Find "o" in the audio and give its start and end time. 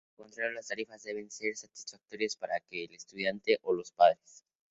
3.61-3.71